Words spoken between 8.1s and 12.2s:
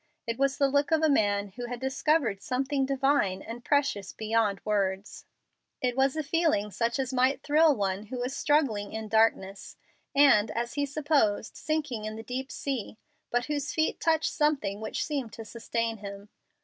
was struggling in darkness, and, as he supposed, sinking in